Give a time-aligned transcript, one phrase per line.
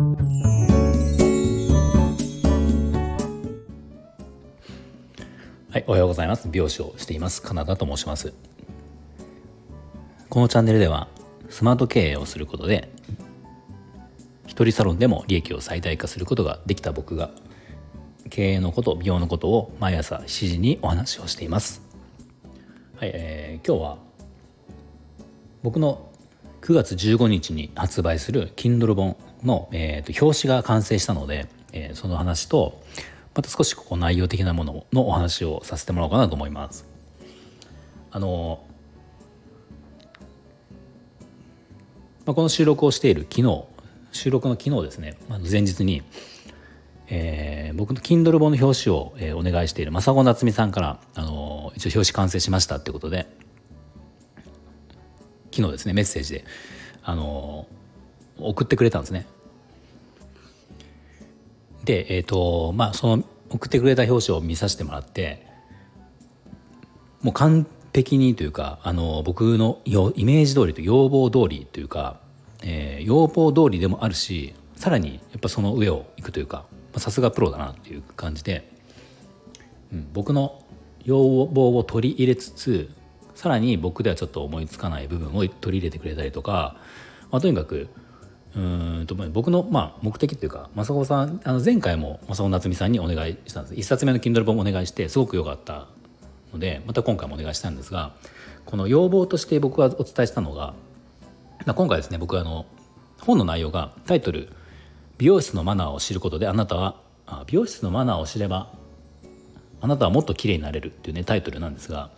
[0.00, 0.06] は
[5.74, 6.48] い、おはようございます。
[6.48, 7.42] 美容師をしています。
[7.42, 8.32] カナダと申します。
[10.30, 11.08] このチャンネルでは
[11.50, 12.90] スマート経営をすることで
[14.46, 17.28] 一人サロンでも利益を最大化することができた僕が
[18.30, 21.82] 経営のこと美容のことを毎朝7時にお話をしています。
[22.96, 23.98] はい、えー、今日は
[25.62, 26.08] 僕の
[26.62, 32.82] 9月15日に発売する Kindle 本の、えーと、表紙が完成したので、えー、その話と
[33.34, 36.86] また少しここ内容的なもののお話をさせてもらおうかなと思います。
[38.10, 38.64] あの
[42.26, 43.64] まあ、この収録をしている昨日
[44.12, 46.02] 収録の昨日ですね、まあ、前日に、
[47.08, 53.26] えー、僕の Kindle 本の表紙を、えー、お願いしている正子夏美さんから、あの一応表紙完成しましたってことで
[55.52, 56.44] 昨日ですねメッセージで、
[57.02, 57.66] あの
[58.48, 59.26] 送ってくれたんですね。
[61.84, 65.46] でえ、ー、とまあその送ってくれた表紙を見させてもらって
[67.22, 72.20] もう完璧にというかあの僕のイメージ通りと要望通りというか、
[72.62, 76.64] えー、要望通りでもあるしさらにやっぱその上をいくというか
[76.96, 78.70] さすがプロだなっていう感じで、
[79.92, 80.62] うん、僕の
[81.04, 82.90] 要望を取り入れつつ
[83.34, 86.76] さらに僕ではちょっと思いつかない部分を取り入れてくれたりとか、
[87.30, 87.88] まあ、とにかく
[88.56, 93.74] うんと僕のまあ目的っていうか正子さんあの前回も正子夏美さんにお願いしたんです。
[93.74, 95.86] 1冊目の Kindle 本もお願いしてすごく良かった
[96.52, 98.12] のでまた今回もお願いしたんですが
[98.66, 100.74] この要望として僕はお伝えしたのが、
[101.64, 102.66] まあ、今回ですね僕あの
[103.20, 104.48] 本の内容がタイトル
[105.18, 106.96] 「美容室のマナーを知ることであなたは
[107.46, 108.72] 美容室のマナーを知れば
[109.80, 112.10] あなたはもっと綺麗になれる」っていうねタイトルなんですが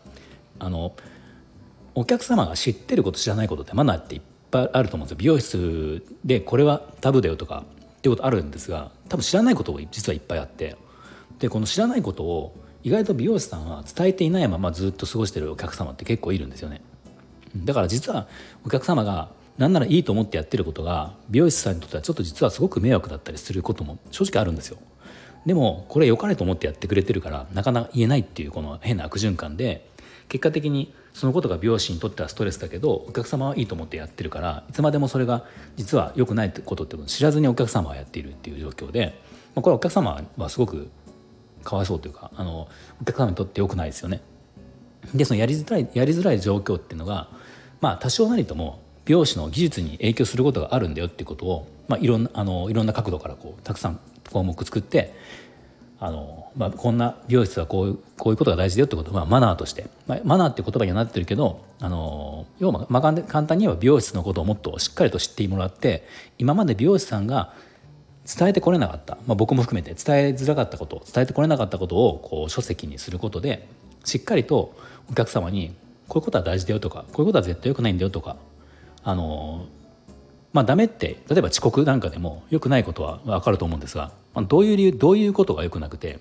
[0.58, 0.94] あの
[1.94, 4.20] お客様が知ってること知らないことってマナーっていっ
[4.53, 5.17] ぱいあると思うんですよ。
[5.19, 7.64] 美容室でこれはタブだよとか
[7.98, 10.77] っていうことあるんですが多分知らないことが実はいっぱいあって。
[11.39, 16.83] でこの知らないことを意外と美容師さんは伝えていないままずっと過ごしてるお客様って結構いるんですよね。
[17.57, 18.29] だから実は
[18.64, 24.79] お客様が何ならいいと思ってやってることが美容師さんにとってはちょっと実はすごく迷惑だったりすることも正直あるんですよ。
[25.45, 29.89] でもこれ良かれと思ってやってくれてるからなかなか言えないっていうこの変な悪循環で
[30.28, 35.44] 結果的にそのことが美容師にとってはストレスだけどお客様はいいと思ってやってるからいつまでもそれが
[35.77, 39.20] 実は良くないことってことを知らずにお客様はやっているっていう状況で、
[39.55, 40.90] まあ、これはお客様はすごく
[41.64, 42.68] かわいそうというかあの
[43.00, 44.22] お客様にとって良くないですよね。
[45.14, 47.28] でそのやりづらいやりづらい状況っていうのが
[47.80, 53.98] まあ多少なりとも美容師の技術に影響することがあるんだよっていうことを、まあ、いろんなあのいろんな角度からこうたくさん
[54.30, 55.12] 項目作って
[56.02, 66.07] あの、まあ、こんな美容室はこうこういうことが大事だよってこと、まあ、マナーとして、まあ、マナーって言葉にはなってるけどあの要は、まあ、簡単に言えば美容室のことをもっとしっかりと知ってもらって
[66.39, 67.55] 今まで美容師さんが
[68.27, 73.67] 伝えてこれなかった、まあ、僕も含めて伝えづらかったこと伝えてこれなかったことをこう書籍にすることで
[74.05, 74.74] しっかりと
[75.11, 75.74] お客様に
[76.08, 78.36] こういうことは大事だよとかこういうことは絶対良くないんだよとか
[79.02, 79.67] あの
[80.52, 86.20] まあダメって例えば遅刻なんかでも良くないことは分かると思うんですが、まあ、どういう理由どういうことが良くなくて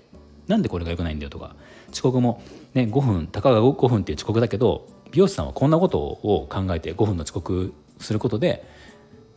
[0.52, 1.56] なんでこれが良くないんだよとか。
[1.92, 2.42] 遅刻も、
[2.74, 8.64] ね、5分たかが5分っていう遅刻だけど美容師さんはこんなことを考えて5分の遅刻することで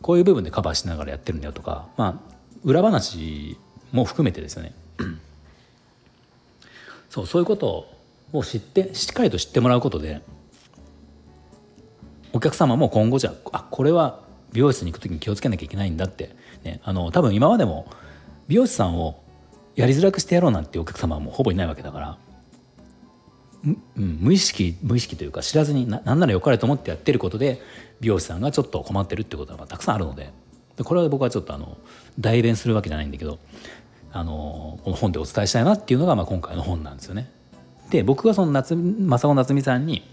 [0.01, 2.15] こういう部分でカバーしながらやってるんだよとか、まあ、
[2.63, 3.57] 裏話
[3.91, 4.73] も含めてですよね。
[7.09, 7.87] そうそういうこと
[8.33, 10.21] を知ってしっかりと知ってもらうことで
[12.33, 14.19] お客様も今後じゃあこれは
[14.51, 17.87] 美容室に行く時に気をつけなきゃいけないんだって、ね、あの多分今までも
[18.47, 19.21] 美容師さんを
[19.75, 22.17] やりづらくしてやろうなんてお客様はもうほぼいないわけだから
[23.97, 27.61] うん、無意識無意識というか知らずにな何なら良かれと思ってやってることで
[27.99, 30.31] 美容師さんがちょっと困ってるってことはたくさんあるので
[30.77, 31.77] でこれは僕はちょっとあの
[32.19, 33.39] 代弁するわけじゃないんだけど
[34.11, 37.29] あのこの本でお伝えしたいなっていうのが、まあ、今回の本なんですよね。
[37.89, 40.07] で僕がその夏正尾夏美さんに、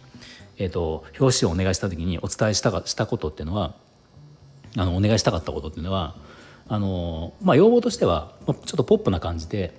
[0.59, 3.75] えーと、表紙をお願いした時にお伝えしたかしたことっていうのは
[4.77, 6.17] あのお願いしたかったことっていうのは
[6.69, 9.75] あの、まあ、要望としてはちょっとポップな感じで、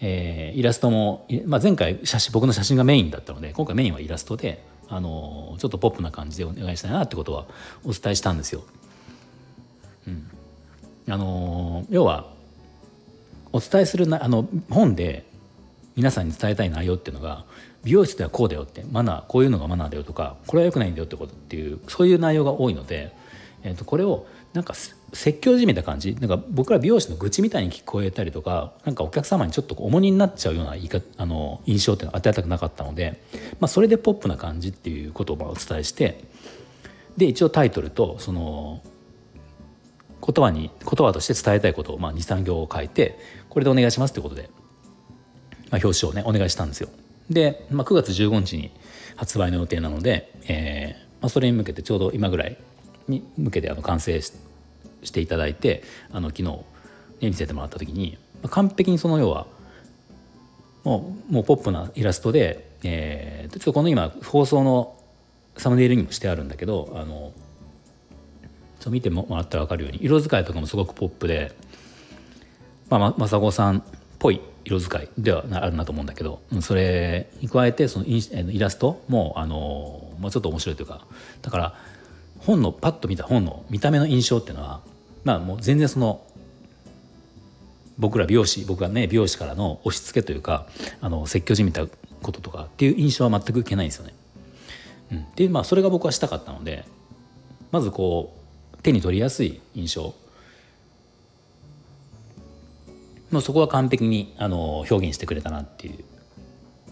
[0.00, 7.46] えー、イラストも、まあ、前回写真僕の写真がメインだったので今回メインはイラストであのちょっとポップな感じでお願いしたいなってことは
[7.84, 8.62] お伝えしたんですよ。
[10.06, 10.30] うん、
[11.08, 12.26] あの要は
[13.52, 15.24] お伝えするなあの本で
[15.96, 17.44] 皆さんに伝えたい内容っていうのが
[17.84, 23.14] 美容室ではこうだよってマナーこういうのがマナーだよとかこれは良くないんだよってことっていうそういう内容が多いので、
[23.62, 24.74] えー、とこれをなんか
[25.14, 26.14] 説教じめた感じ？
[26.16, 33.22] なんか僕ら美容師の愚痴みたいに聞こえたりとかなんかお客様にちょっと重荷になっちゃうようない方あの印象っていうのを与えたくなかったので、
[33.60, 36.24] まあ、それでポップな感じっていうことをお伝えして
[37.16, 38.82] で一応タイトルとその
[40.26, 43.18] 言葉に言葉として伝えたいことを、まあ、23行を書いて
[43.48, 44.50] これでお願いしますということで、
[45.70, 46.88] まあ、表紙をねお願いしたんですよ。
[47.30, 48.70] で、まあ、9月15日に
[49.16, 52.58] 発売の予定なので、えーまあ、それに向けてちょうど今ぐらい
[53.06, 54.38] に向けてあの完成して
[55.04, 56.58] していただいてあの昨日、ね、
[57.20, 58.18] 見せてもらった時に、
[58.50, 59.46] 完璧にその要は
[60.84, 64.96] もうもうポップなイラストで、えー、ちょっとこの今放送の
[65.56, 67.32] サムネイルにもしてあるんだけどあの
[68.80, 71.52] ちょ見てもらったら分かるように色使いとかもすごくポップで、
[72.90, 73.82] まあ、雅子さんっ
[74.18, 81.06] ぽい色使いではあるなと思うんだけどそれに加えてそのイラストもあの、まあ、ちょっと面白いというか
[81.40, 81.74] だから
[82.38, 84.80] 本のパッと見た本の見た目の印象っていうのは
[85.24, 86.24] まあもう全然その
[87.98, 90.66] 僕ら美容師僕がね美容師からの押し付けというか
[91.00, 91.86] あの説教じみた
[92.22, 94.14] こととかっていう印象は全く受けないんですよね。
[95.12, 96.84] うん、でまあそれが僕はしたかったので
[97.70, 98.34] まずこ
[98.74, 100.14] う手に取りやすい印象。
[103.30, 106.04] もうそこは完璧にあの表現してくれたなっていう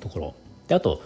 [0.01, 0.35] ところ。
[0.67, 1.01] であと、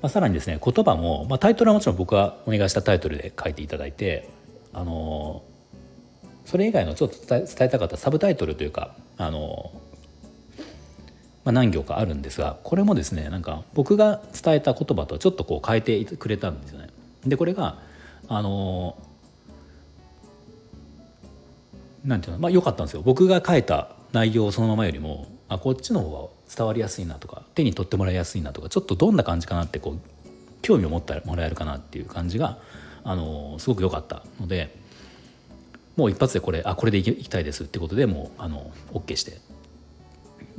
[0.00, 4.28] まあ、さらにですね言葉も、まあ、タイトルはもちろん僕がお願いしたタイトルで書いていただいて
[4.72, 5.42] あの
[6.50, 9.70] それ以外のちょっと伝えたかったサブタイトルというかあの、
[11.44, 16.88] まあ、何行かあるんですがこれもですねなんか僕が伝えた言葉とちょっとこう変えてくれたんですよね。
[17.24, 17.78] でこれが
[18.26, 18.98] あの
[22.04, 30.00] なんていうのまあ良かったんですよ僕が書いた内容そのままよりもあこっちの方が伝わりやすいなとか手に取ってもらいやすいなとかちょっとどんな感じかなってこう
[30.62, 32.58] 興味を持ってもらえるかなっていう感じが
[33.04, 34.80] あのすごく良かったので
[36.00, 39.38] もう一発でこれあこれでいきたいですってことでもうあの OK して。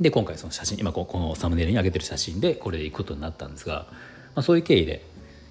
[0.00, 3.86] で今回その写真今このサムネイルに上げてる写真でこれでいくことになったんですが、
[4.34, 5.04] まあ、そういう経緯で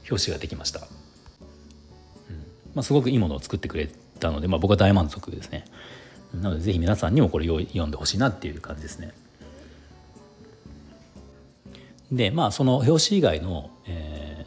[0.10, 0.86] 表紙ができました、うん。
[2.74, 3.90] まあ、すごくいいものを作ってくれ
[4.20, 5.66] たので、まあ、僕は大満足ですね。
[6.34, 9.14] なのでぜひ皆さんにもこれ読んでほしいなっていう感じですね。
[12.12, 14.46] でまあその表紙以外の、え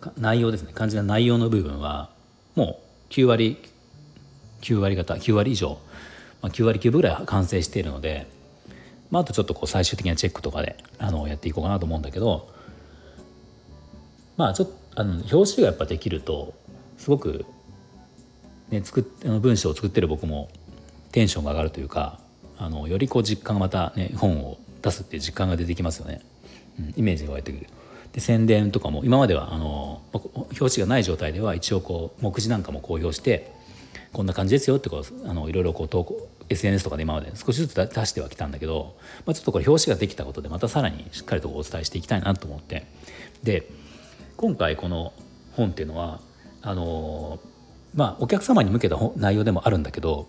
[0.00, 0.72] ー、内容ですね。
[0.74, 2.10] 肝心な内容の部分は
[2.54, 2.80] も
[3.10, 3.58] う9割
[4.62, 5.78] 9割方9割以上、
[6.40, 8.26] まあ、9割9分ぐらい完成しているので、
[9.10, 12.48] まあ、あとちょっとこう最終的なチェックとかであのやっていこうかなと思うんだけど
[14.36, 16.54] まあちょっとあの表紙がやっぱできると
[16.98, 17.44] すごく、
[18.70, 20.48] ね、作っ文章を作ってる僕も
[21.12, 22.20] テンションが上がるというか
[22.58, 26.20] あのよりこう実感がまたね本を出すっていう実感が出てきますよね、
[26.78, 27.66] うん、イメージが湧いてくる。
[28.12, 33.50] で宣伝とかも今まではあの表紙がない状態では一応こう目次なんかも公表して
[34.12, 38.96] こんな感じですよってこうあのいろいろこう投稿 SNS とかで今まで少しずつ出してはきたんだけど、
[39.26, 42.86] まあ、ちょっとこれ表紙ができたことでまたさらにしっかりとお伝えしていきたいなと思って。
[43.42, 43.68] で
[44.36, 45.12] 今回この
[45.52, 46.20] 本っていうのは
[46.62, 47.38] あの
[47.94, 50.28] まあお客様に向けた内容でもあるんだけど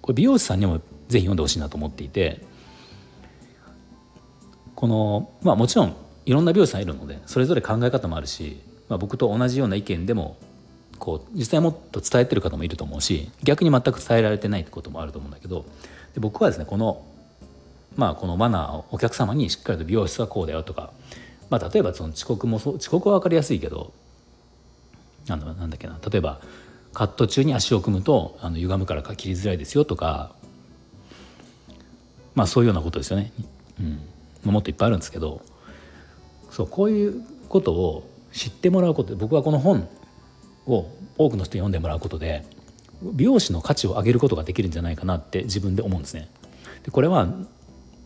[0.00, 0.78] これ美容師さんにも
[1.08, 2.42] ぜひ読んでほしいなと思っていて
[4.74, 5.96] このまあもちろん
[6.26, 10.36] いろんな美容師さんいるのでそれぞれ考え方もあるし、まあ、僕と同じような意見でも
[11.04, 15.66] こう実際もっと伝えてる方もいると思うし逆に全く伝えられてないってこともあると思うんだけど
[16.14, 17.04] で僕はですねこの
[17.94, 20.92] まあこのマナーをお客様にしっかりと美容室はこうだよとか、
[21.50, 23.92] まあ、例えばその遅刻も遅刻は分かりやすいけど
[25.26, 26.40] なんだなんだっけな例えば
[26.94, 30.32] カット中に足を組むとあの歪むから切りづらいですよとか
[32.34, 33.30] まあそういうようなことですよね、
[33.78, 35.42] うん、もっといっぱいあるんですけど
[36.50, 39.86] そうこういうことを知ってもらうことで僕はこの本
[40.66, 42.44] を多くの人に読んでもらうことで
[43.02, 46.28] 美容師の価値を上げることができるんじゃないかなって自分で思うんですね。
[46.84, 47.28] でこれは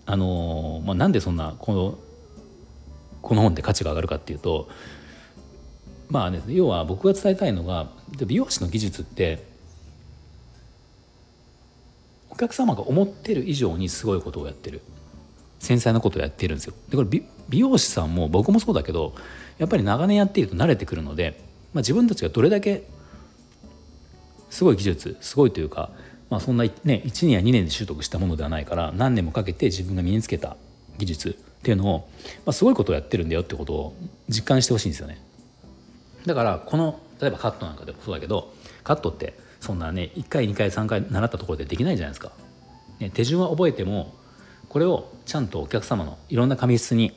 [0.06, 1.98] あのまあ、なんでそんなこの
[3.20, 4.68] この本で価値が上がるかっていうと
[6.08, 7.90] まあね要は僕が伝えたいのが
[8.26, 9.44] 美容師の技術って
[12.30, 14.80] お客様が思ってる以上にすごいことをやってる
[15.58, 16.74] 繊細なことをやってるんですよ。
[16.88, 19.14] でこれ美容師さんも僕もそうだけど
[19.58, 21.38] やっぱり長年やっていると慣れてくるので
[21.72, 22.84] まあ、自分たちがどれだけ
[24.50, 25.90] すごい技術すごいというか、
[26.30, 30.56] まあ、そんな、ね、1年や2年で習得したものではないから何年もかけて自分が身につけた
[30.98, 32.08] 技術っていうのを、
[32.46, 33.96] まあ、すごいことをやってるんだよってことを
[34.28, 35.20] 実感してほしいんですよね。
[36.26, 38.52] だからこの例えばカットなんかでもそうだけど
[38.84, 42.32] カットってそんなね1回2回3回習ったところでできないじゃないですか。
[43.00, 44.14] ね、手順は覚えても
[44.68, 47.12] これをちゃんとお客様のいろんな髪質に、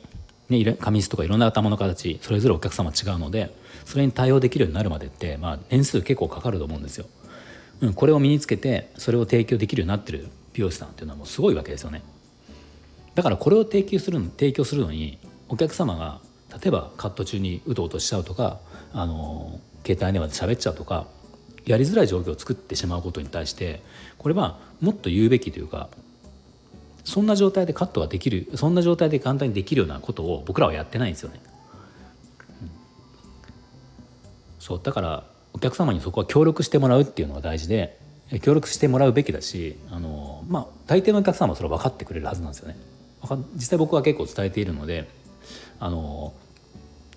[0.52, 3.54] ね、髪質とかいろんな頭の形それぞれお客様違うので
[3.84, 7.06] それに対応できるようになるまでって、まあ、年数結構かかると思うんですよ。
[7.80, 12.02] うん、これを身につけてそれを提供できるようになってる美容師さんっていうのはもうすごいわけですよね。
[13.14, 15.18] だからこれを提供する提供するのに
[15.48, 16.20] お客様が
[16.52, 18.60] 例えばカット中にうとうとしちゃうとか
[18.92, 21.06] あの携帯電話で喋っちゃうとか
[21.66, 23.82] やりづらい状況を作ってしまうことに対して
[24.18, 25.88] これはもっと言うべきというか
[27.04, 31.40] そんな状態でカットができるそんな状態で簡単にできるようなことを僕らはやってないんですよね。
[32.62, 32.70] うん、
[34.60, 37.98] そうだからお客様にそこは協力してもらうっていうのが大事で
[38.40, 42.76] 協力してもらうべきだしあの、まあ、大抵のお客様はそれは分かってくれるはずなんですよね。
[43.54, 45.08] 実際僕は結構伝えているので
[45.78, 46.32] あの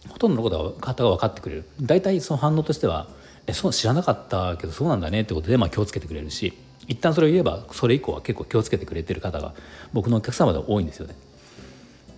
[0.10, 3.08] ほとんどのことは方が分かってくれる大体その反応としては
[3.48, 6.54] 「えそう知らなかったけどそうなんだね」ってことで、まあ、気をつけてくれるし
[6.88, 9.54] 一旦それを言えばそれ以降は結構気をつけてくれてる方が
[9.94, 11.16] 僕のお客様で多いんですよね。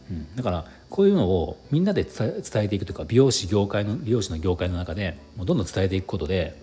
[0.10, 6.62] うん、だからこういうのをみんなで伝えていくというか美容師業界の美容師の業界の中でもうどんどん伝えていくことで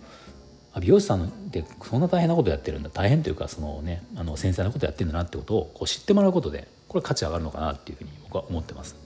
[0.80, 2.90] 美容師さんってそんな大変なことやってるんだ。
[2.90, 8.96] 大変というかそのねあの繊細なことやってるんだなってことをこう知ってもらうことでこれ価値上がるのかなっていうふうに僕は思ってます。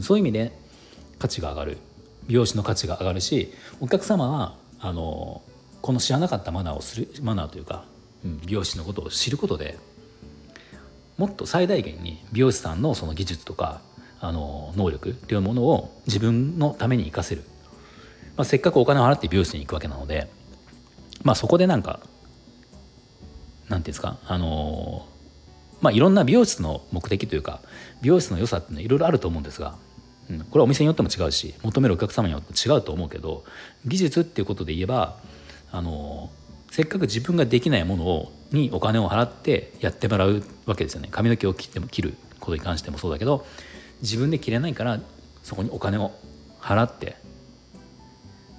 [0.00, 0.52] そういう意味で
[1.18, 1.78] 価値が上がる。
[2.26, 5.40] 美容師の価値が上がるしお客様はあの
[5.80, 7.84] この知らなかったマナーをするマナーというか、
[8.24, 9.78] 美容師のことを知ることで
[11.16, 13.80] もっと最大限に美容師さんのその技術とか
[14.20, 17.42] あの能力というものを自分のために生かせる、
[18.36, 20.28] まあ、せっかくお金を払って美容室に行くわけなので
[21.22, 22.00] まあそこでなんか
[23.68, 25.06] なんていうんですかあの
[25.80, 27.60] まあいろんな美容室の目的というか
[28.00, 29.76] 美容室の良さっていろいろあると思うんですが、
[30.30, 33.44] うん、これはお店によっても違うし求めるお客様によっても違うと思うけど
[33.86, 35.18] 技術っていうことで言えば
[35.70, 36.30] あの
[36.70, 43.44] せっかく自分ができないものをにお金を払ってやってもらうわけですよね髪の毛を切っても切ることに関してもそうだけど
[44.00, 45.00] 自分で切れないから
[45.42, 46.12] そこにお金を
[46.60, 47.16] 払って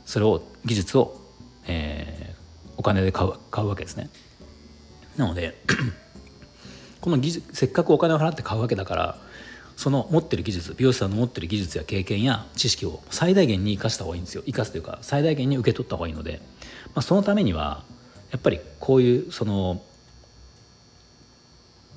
[0.06, 1.22] それを技術を、
[1.68, 2.34] え
[2.78, 4.10] お金で買う買うわけですね。
[5.18, 5.62] なので
[7.02, 9.20] この技術せっかくお金を払って買うわけだから
[9.76, 16.42] その持ってる技術美容師さんの持ってる技術や経験や知識を最大限に生かした方がいいんですよ生かすというか最大限に受け取った方がいいので、
[16.96, 17.84] まあ、そのためには
[18.32, 19.82] やっぱりこういうその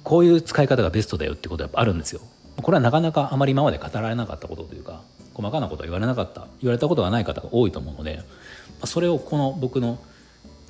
[0.02, 2.20] こういう使い方がベストだよってことはあるんですよ。
[2.56, 5.02] これはなかなかあまり今まで語られなかったことというか
[5.34, 8.20] 細かなことは言われなかった言われたことがない方が多いと思うので
[8.84, 9.98] それをこの僕の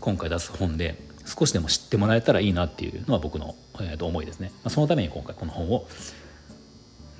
[0.00, 5.86] 今回出す本で少しでも知ってもらえたらいいなっていうのは僕の、えー、と思いですね、そのために今回この本を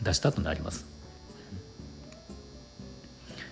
[0.03, 0.87] 出したとなります。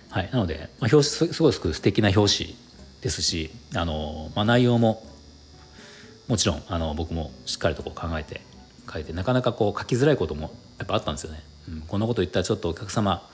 [0.09, 2.55] はい、なので、まあ、表紙すごく素敵な表紙
[3.01, 5.03] ですしあの、まあ、内容も
[6.27, 8.41] もちろんあの僕もしっかりとこう考えて
[8.91, 11.43] 書いてなかなかこう書きづらいこともやっぱあったんですよね。
[11.69, 13.27] うん、こんなこと言ったらちょっとお客様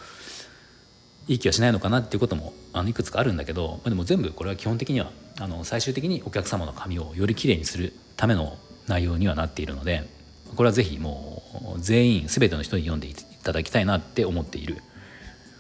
[1.28, 8.58] いい気はしないのかなっていうこともあのいくつかあるんだけど、まあ、でも全部これは基本的にはあの最終的にお客様の髪をよりきれいにするための
[8.88, 10.08] 内容にはなっているので
[10.56, 11.44] これは是非も
[11.76, 14.78] う全員全ての人に読んでいただきたいなって思っている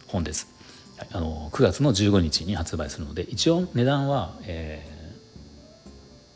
[0.08, 0.57] 本です。
[1.12, 4.86] あの9月の15日に発売するので一応値段は、え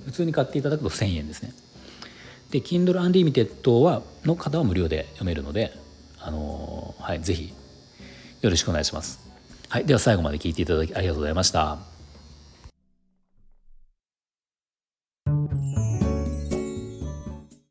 [0.04, 1.54] ー、普通に買っていただくと1000円ですね。
[2.52, 5.74] で Kindle Unlimited はの方は無料で読めるので、
[6.20, 7.54] あのはい、ぜひ
[8.42, 9.20] よろしくお願いします。
[9.70, 11.91] はい、では最後まで聞いていただきありがとうございました。